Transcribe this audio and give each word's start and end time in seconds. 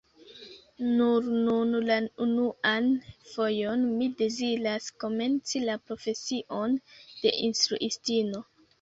Nur 0.85 1.27
nun 1.49 1.75
la 1.89 1.97
unuan 2.25 2.89
fojon 3.35 3.85
mi 4.01 4.09
deziras 4.25 4.91
komenci 5.05 5.65
la 5.69 5.79
profesion 5.87 6.79
de 7.23 7.39
instruistino. 7.53 8.47